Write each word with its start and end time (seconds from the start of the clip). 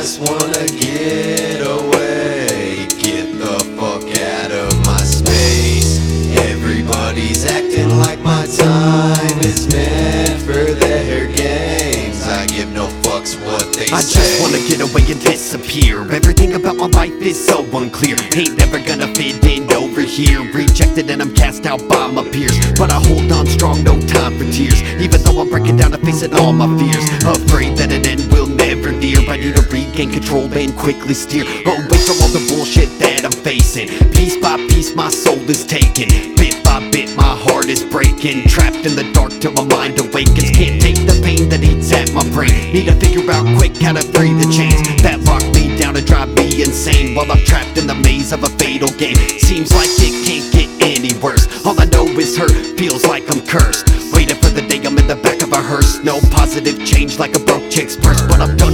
just 0.00 0.18
wanna 0.20 0.66
get 0.80 1.60
away. 1.60 2.86
Get 3.04 3.36
the 3.36 3.60
fuck 3.76 4.08
out 4.16 4.50
of 4.50 4.72
my 4.86 4.96
space. 4.96 6.00
Everybody's 6.38 7.44
acting 7.44 7.98
like 7.98 8.18
my 8.20 8.46
time 8.46 9.38
is 9.40 9.68
meant 9.68 10.40
for 10.40 10.72
their 10.72 11.26
games. 11.26 12.26
I 12.26 12.46
give 12.46 12.72
no 12.72 12.86
fucks 13.02 13.36
what 13.44 13.74
they 13.74 13.92
I 13.92 14.00
say. 14.00 14.20
I 14.20 14.22
just 14.24 14.40
wanna 14.40 14.62
get 14.66 14.80
away 14.80 15.04
and 15.12 15.20
disappear. 15.20 16.10
Everything 16.10 16.54
about 16.54 16.76
my 16.76 16.86
life 16.86 17.20
is 17.20 17.36
so 17.36 17.62
unclear. 17.76 18.16
Ain't 18.34 18.56
never 18.56 18.78
gonna 18.80 19.08
fit 19.08 19.44
in 19.44 19.70
over 19.74 20.00
here. 20.00 20.40
Rejected 20.54 21.10
and 21.10 21.20
I'm 21.20 21.34
cast 21.34 21.66
out 21.66 21.86
by 21.90 22.06
my 22.06 22.24
peers. 22.24 22.56
But 22.78 22.90
I 22.90 23.00
hold 23.04 23.30
on 23.32 23.46
strong, 23.46 23.84
no 23.84 24.00
time 24.00 24.38
for 24.38 24.50
tears. 24.50 24.80
Even 24.98 25.22
though 25.24 25.42
I'm 25.42 25.50
breaking 25.50 25.76
down 25.76 25.92
and 25.92 26.02
facing 26.02 26.32
all 26.36 26.54
my 26.54 26.68
fears. 26.78 27.04
Afraid 27.36 27.76
that 27.76 27.92
an 27.92 28.06
end 28.06 28.32
will 28.32 28.46
never 28.46 28.92
near. 28.92 29.20
I 29.28 29.36
need 29.36 29.58
a 29.58 29.62
reason 29.68 29.89
regain 30.00 30.12
control 30.12 30.52
and 30.54 30.76
quickly 30.76 31.14
steer 31.14 31.44
away 31.44 31.98
from 32.06 32.16
all 32.22 32.32
the 32.32 32.44
bullshit 32.48 32.88
that 32.98 33.24
I'm 33.24 33.32
facing. 33.32 33.88
Piece 34.12 34.36
by 34.40 34.56
piece, 34.68 34.94
my 34.94 35.08
soul 35.08 35.38
is 35.50 35.66
taken. 35.66 36.08
Bit 36.36 36.62
by 36.64 36.80
bit, 36.90 37.14
my 37.16 37.36
heart 37.44 37.66
is 37.66 37.84
breaking. 37.84 38.48
Trapped 38.48 38.86
in 38.86 38.96
the 38.96 39.04
dark 39.12 39.32
till 39.40 39.52
my 39.52 39.64
mind 39.64 39.98
awakens. 40.00 40.50
Can't 40.56 40.80
take 40.80 40.96
the 41.04 41.20
pain 41.22 41.48
that 41.50 41.62
eats 41.62 41.92
at 41.92 42.12
my 42.12 42.24
brain. 42.30 42.72
Need 42.72 42.86
to 42.86 42.96
figure 42.96 43.28
out 43.30 43.44
quick 43.58 43.76
how 43.76 43.92
to 43.92 44.02
free 44.16 44.32
the 44.32 44.48
chains 44.48 44.80
that 45.02 45.20
lock 45.28 45.44
me 45.52 45.76
down 45.76 45.96
and 45.96 46.06
drive 46.06 46.28
me 46.32 46.62
insane. 46.62 47.14
While 47.14 47.30
I'm 47.30 47.44
trapped 47.44 47.76
in 47.76 47.86
the 47.86 47.94
maze 47.94 48.32
of 48.32 48.42
a 48.42 48.50
fatal 48.56 48.88
game. 48.96 49.16
Seems 49.38 49.72
like 49.72 49.90
it 50.00 50.14
can't 50.24 50.48
get 50.52 50.68
any 50.80 51.12
worse. 51.20 51.44
All 51.66 51.78
I 51.78 51.84
know 51.86 52.06
is 52.16 52.36
hurt, 52.36 52.56
feels 52.78 53.04
like 53.04 53.28
I'm 53.28 53.44
cursed. 53.44 53.84
Waiting 54.16 54.36
for 54.36 54.48
the 54.48 54.64
day 54.64 54.80
I'm 54.86 54.96
in 54.96 55.06
the 55.06 55.16
back 55.16 55.42
of 55.42 55.52
a 55.52 55.60
hearse. 55.60 56.02
No 56.02 56.20
positive 56.32 56.84
change 56.84 57.18
like 57.18 57.36
a 57.36 57.40
broke 57.40 57.68
chick's 57.70 57.96
purse. 57.96 58.22
But 58.22 58.40
I'm 58.40 58.56
done 58.56 58.72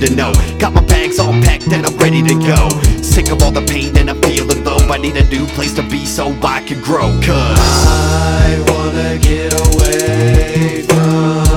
to 0.00 0.14
know. 0.14 0.32
Got 0.58 0.74
my 0.74 0.84
bags 0.84 1.18
all 1.18 1.32
packed 1.42 1.72
and 1.72 1.84
I'm 1.84 1.96
ready 1.96 2.22
to 2.22 2.34
go. 2.34 2.68
Sick 3.02 3.30
of 3.30 3.42
all 3.42 3.50
the 3.50 3.62
pain 3.62 3.96
and 3.96 4.08
I'm 4.10 4.20
feeling 4.22 4.62
low. 4.64 4.78
I 4.78 4.98
need 4.98 5.16
a 5.16 5.24
new 5.24 5.46
place 5.46 5.74
to 5.74 5.82
be 5.82 6.06
so 6.06 6.34
I 6.42 6.62
can 6.62 6.80
grow. 6.80 7.08
Cause 7.22 7.58
I 7.58 8.64
wanna 8.68 9.18
get 9.18 9.52
away 9.54 10.82
from 10.82 11.47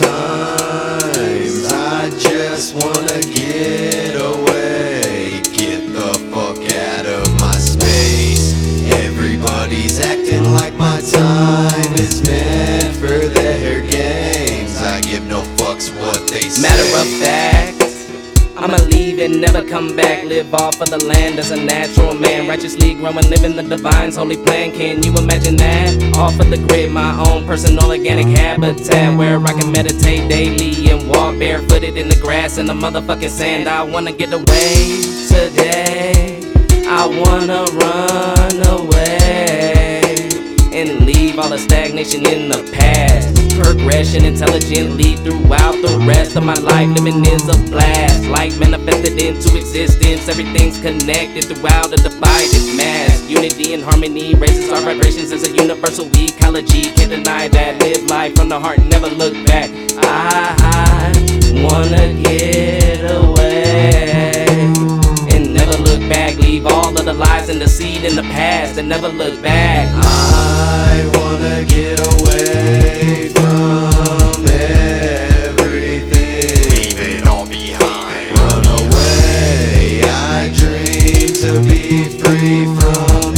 Sometimes 0.00 1.66
I 1.70 2.08
just 2.18 2.74
wanna 2.74 3.20
get 3.20 4.16
away, 4.16 5.42
get 5.52 5.92
the 5.92 6.16
fuck 6.32 6.56
out 6.72 7.04
of 7.04 7.28
my 7.38 7.52
space. 7.52 8.54
Everybody's 9.04 10.00
acting 10.00 10.54
like 10.54 10.72
my 10.76 11.02
time 11.02 11.92
is 12.00 12.22
meant 12.26 12.96
for 12.96 13.28
their 13.28 13.82
games. 13.82 14.80
I 14.80 15.02
give 15.02 15.26
no 15.26 15.42
fucks 15.58 15.94
what 16.00 16.26
they 16.28 16.48
say. 16.48 16.62
Matter 16.62 16.88
of 17.02 17.06
fact, 17.20 18.56
I'ma 18.56 18.78
leave 18.88 19.18
and 19.18 19.38
never 19.38 19.62
come 19.62 19.94
back. 19.94 20.24
Live 20.24 20.54
off 20.54 20.80
of 20.80 20.88
the 20.88 21.04
land 21.04 21.38
as 21.38 21.50
a 21.50 21.62
natural 21.62 22.14
man. 22.14 22.48
Righteously 22.48 22.94
growing, 22.94 23.28
living 23.28 23.54
the 23.54 23.64
divine's 23.64 24.16
holy 24.16 24.38
plan. 24.38 24.72
Can 24.72 25.02
you 25.02 25.14
imagine 25.14 25.56
that? 25.56 25.89
Off 26.20 26.38
of 26.38 26.50
the 26.50 26.58
grid, 26.68 26.92
my 26.92 27.18
own 27.30 27.46
personal 27.46 27.88
organic 27.88 28.26
habitat 28.26 29.16
where 29.16 29.40
I 29.40 29.58
can 29.58 29.72
meditate 29.72 30.28
daily 30.28 30.90
and 30.90 31.08
walk 31.08 31.38
barefooted 31.38 31.96
in 31.96 32.10
the 32.10 32.16
grass 32.16 32.58
and 32.58 32.68
the 32.68 32.74
motherfucking 32.74 33.30
sand. 33.30 33.66
I 33.66 33.82
wanna 33.82 34.12
get 34.12 34.30
away 34.30 35.00
today. 35.28 36.42
I 36.86 37.06
wanna 37.06 37.64
run 37.72 38.66
away 38.68 38.89
all 41.40 41.48
the 41.48 41.58
stagnation 41.58 42.26
in 42.26 42.48
the 42.48 42.60
past. 42.72 43.28
Progression 43.56 44.24
intelligently 44.24 45.16
throughout 45.16 45.72
the 45.80 46.04
rest 46.06 46.36
of 46.36 46.44
my 46.44 46.54
life. 46.54 46.88
Living 46.90 47.24
is 47.24 47.48
a 47.48 47.56
blast. 47.70 48.24
Life 48.26 48.58
manifested 48.60 49.20
into 49.20 49.56
existence. 49.56 50.28
Everything's 50.28 50.78
connected 50.80 51.44
throughout 51.44 51.92
a 51.92 51.96
divided 51.96 52.76
mass. 52.76 53.22
Unity 53.28 53.72
and 53.74 53.82
harmony 53.82 54.34
raises 54.34 54.70
our 54.70 54.82
vibrations 54.82 55.32
as 55.32 55.48
a 55.48 55.52
universal 55.52 56.06
ecology. 56.14 56.82
Can't 56.92 57.10
deny 57.10 57.48
that. 57.48 57.80
Live 57.80 58.04
life 58.10 58.34
from 58.36 58.48
the 58.48 58.60
heart, 58.60 58.78
never 58.84 59.08
look 59.08 59.34
back. 59.46 59.70
I 60.02 61.12
wanna 61.64 62.20
get 62.22 63.00
away 63.10 64.44
and 65.32 65.54
never 65.54 65.76
look 65.88 66.00
back. 66.10 66.36
Leave 66.36 66.66
all 66.66 66.90
of 66.98 67.04
the 67.04 67.14
lies 67.14 67.48
and 67.48 67.60
the 67.60 67.68
seed 67.68 68.04
in 68.04 68.14
the 68.14 68.28
past 68.34 68.78
and 68.78 68.88
never 68.88 69.08
look 69.08 69.40
back. 69.42 69.88
I 70.04 70.29
wanna 71.14 71.64
get 71.64 71.98
away 72.14 73.28
from 73.28 74.44
everything. 75.30 76.10
Leave 76.74 77.00
it 77.00 77.26
all 77.26 77.46
behind. 77.46 78.38
Run 78.38 78.66
away. 78.80 80.02
I 80.04 80.50
dream 80.54 81.28
to 81.44 81.50
be 81.68 82.08
free 82.20 82.64
from 82.76 83.29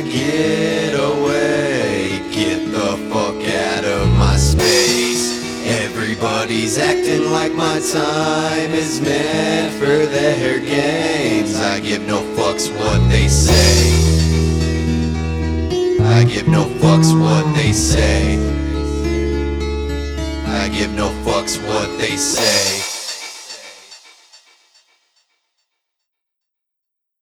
get 0.00 0.94
away, 0.94 2.20
get 2.32 2.70
the 2.70 2.96
fuck 3.10 3.36
out 3.36 3.84
of 3.84 4.08
my 4.16 4.36
space. 4.36 5.42
Everybody's 5.66 6.78
acting 6.78 7.30
like 7.30 7.52
my 7.52 7.78
time 7.92 8.70
is 8.72 9.00
meant 9.00 9.74
for 9.74 10.06
their 10.06 10.58
games. 10.58 11.56
I 11.56 11.80
give 11.80 12.06
no 12.06 12.22
fucks 12.36 12.68
what 12.78 13.00
they 13.10 13.28
say. 13.28 13.92
I 16.00 16.24
give 16.24 16.48
no 16.48 16.64
fucks 16.64 17.12
what 17.18 17.54
they 17.54 17.72
say. 17.72 18.36
I 20.46 20.68
give 20.68 20.92
no 20.94 21.08
fucks 21.24 21.56
what 21.66 21.98
they 21.98 22.16
say. 22.16 22.91